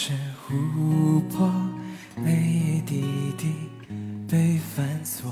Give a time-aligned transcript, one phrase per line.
[0.00, 0.12] 是
[0.46, 1.50] 琥珀，
[2.24, 3.02] 一滴
[3.36, 3.52] 滴
[4.28, 5.28] 被反锁。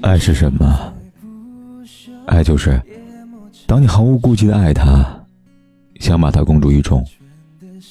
[0.00, 0.94] 爱是什么？
[2.26, 2.80] 爱就是，
[3.66, 5.04] 当你毫无顾忌的爱他，
[6.00, 7.06] 想把他公诸于众，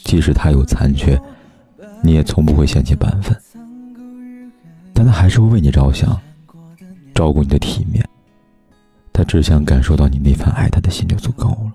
[0.03, 1.15] 即使他有残缺，
[2.01, 3.39] 你也从不会嫌弃半分。
[4.95, 6.19] 但他还是会为你着想，
[7.13, 8.03] 照顾你的体面。
[9.13, 11.71] 他只想感受到你那份爱他的心就足够了。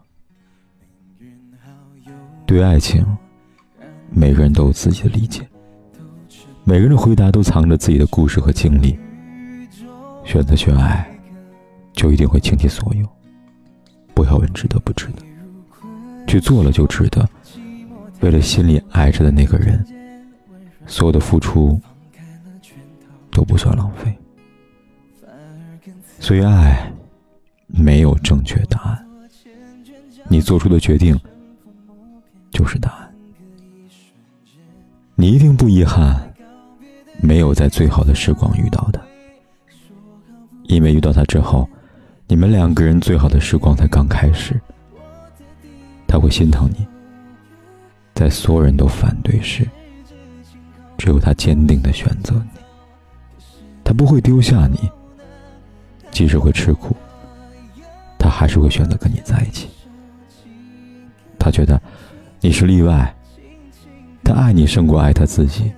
[2.45, 3.07] 对爱情。
[4.19, 5.47] 每个人都有自己的理解，
[6.65, 8.99] 每个人的回答都藏着自己的故事和经历。
[10.25, 11.09] 选择去爱，
[11.93, 13.09] 就一定会倾其所有。
[14.15, 15.23] 不要问值得不值得，
[16.27, 17.27] 去做了就值得。
[18.21, 19.87] 为了心里爱着的那个人，
[20.85, 21.81] 所有的付出
[23.31, 24.13] 都不算浪费。
[26.19, 26.93] 所以，爱
[27.69, 29.07] 没有正确答案，
[30.29, 31.17] 你做出的决定
[32.51, 33.08] 就是答案。
[35.21, 36.33] 你一定不遗憾，
[37.21, 39.01] 没有在最好的时光遇到的，
[40.69, 41.69] 因为遇到他之后，
[42.29, 44.55] 你们两个人最好的时光才刚开始。
[46.07, 46.87] 他会心疼你，
[48.15, 49.69] 在所有人都反对时，
[50.97, 52.61] 只有他坚定的选择你。
[53.83, 54.89] 他不会丢下你，
[56.13, 56.97] 即使会吃苦，
[58.21, 59.69] 他还是会选择跟你在一起。
[61.41, 61.83] 他觉得
[62.41, 63.13] 你是例外。
[64.29, 65.73] 他爱你胜过爱他自己，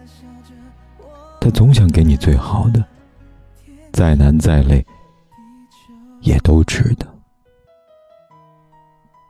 [1.40, 2.84] 他总想给你最好的，
[3.92, 4.84] 再难再累，
[6.22, 7.06] 也都值得。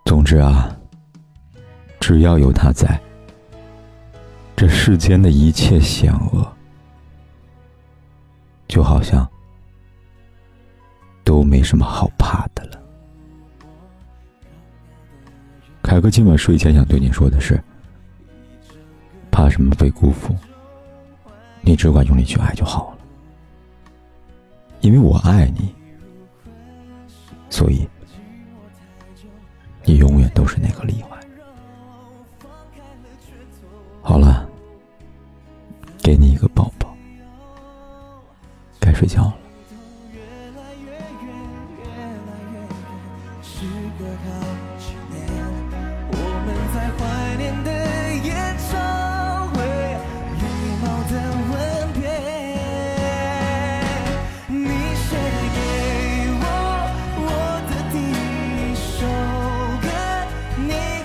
[0.06, 0.75] 总之啊，
[2.00, 2.98] 只要有他在，
[4.56, 6.50] 这世间的一切险恶，
[8.69, 9.28] 就好像
[11.25, 12.82] 都没什么好怕的了。
[15.82, 17.62] 凯哥今晚睡前想对你说的是。
[19.30, 20.36] 怕什么被辜负？
[21.62, 22.98] 你只管用力去爱就好了。
[24.80, 25.74] 因为我爱你，
[27.50, 27.86] 所以
[29.84, 31.18] 你永远都是那个例外。
[34.02, 34.48] 好了，
[36.02, 36.97] 给你一个抱抱，
[38.80, 39.36] 该睡觉了。
[46.12, 46.16] 我
[46.47, 46.48] 们
[46.98, 47.79] 怀念的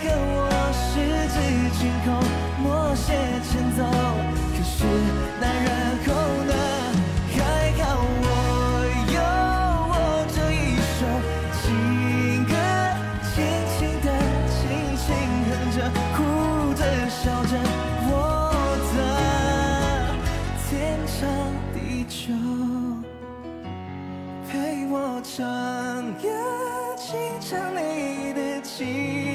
[0.06, 0.86] 跟我十
[1.34, 1.36] 指
[1.80, 2.08] 紧扣，
[2.62, 3.10] 默写
[3.50, 3.82] 前奏。
[4.54, 4.86] 可是
[5.42, 5.68] 那然
[6.06, 6.08] 后
[6.46, 6.54] 呢？
[7.34, 7.38] 还
[7.82, 7.84] 好
[8.22, 8.24] 我
[9.16, 9.18] 有
[9.90, 9.94] 我
[10.30, 11.02] 这一首
[11.58, 11.66] 情
[12.46, 12.54] 歌，
[13.34, 13.34] 轻
[13.74, 14.08] 轻的、
[14.54, 14.56] 轻
[15.02, 15.04] 轻
[15.50, 15.78] 哼着，
[16.16, 16.18] 哭
[16.76, 17.52] 着笑着，
[18.08, 18.14] 我
[18.94, 18.98] 的
[20.70, 20.70] 天
[21.08, 21.18] 长
[21.74, 22.22] 地久，
[24.48, 24.54] 陪
[24.92, 24.94] 我
[25.24, 25.34] 唱
[26.22, 26.24] 歌，
[26.96, 27.10] 轻
[27.42, 29.35] 唱你的情。